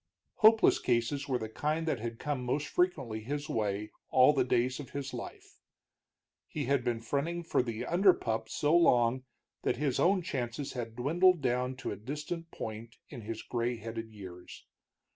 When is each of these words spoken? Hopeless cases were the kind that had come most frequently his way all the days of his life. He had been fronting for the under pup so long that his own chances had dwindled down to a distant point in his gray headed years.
Hopeless 0.37 0.79
cases 0.79 1.27
were 1.27 1.37
the 1.37 1.47
kind 1.47 1.87
that 1.87 1.99
had 1.99 2.17
come 2.17 2.43
most 2.43 2.65
frequently 2.69 3.19
his 3.21 3.47
way 3.47 3.91
all 4.09 4.33
the 4.33 4.43
days 4.43 4.79
of 4.79 4.89
his 4.89 5.13
life. 5.13 5.59
He 6.47 6.65
had 6.65 6.83
been 6.83 7.01
fronting 7.01 7.43
for 7.43 7.61
the 7.61 7.85
under 7.85 8.11
pup 8.15 8.49
so 8.49 8.75
long 8.75 9.25
that 9.61 9.77
his 9.77 9.99
own 9.99 10.23
chances 10.23 10.73
had 10.73 10.95
dwindled 10.95 11.39
down 11.43 11.75
to 11.75 11.91
a 11.91 11.95
distant 11.95 12.49
point 12.49 12.95
in 13.09 13.21
his 13.21 13.43
gray 13.43 13.77
headed 13.77 14.09
years. 14.09 14.65